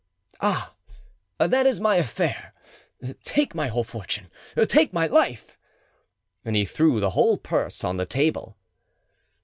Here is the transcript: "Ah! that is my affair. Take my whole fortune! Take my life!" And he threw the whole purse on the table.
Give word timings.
"Ah! 0.39 0.73
that 1.37 1.67
is 1.67 1.79
my 1.79 1.97
affair. 1.97 2.55
Take 3.23 3.53
my 3.53 3.67
whole 3.67 3.83
fortune! 3.83 4.31
Take 4.67 4.91
my 4.93 5.05
life!" 5.05 5.59
And 6.43 6.55
he 6.55 6.65
threw 6.65 6.99
the 6.99 7.11
whole 7.11 7.37
purse 7.37 7.83
on 7.83 7.97
the 7.97 8.07
table. 8.07 8.57